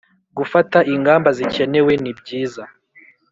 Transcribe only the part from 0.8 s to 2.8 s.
ingamba zikenewe nibyiza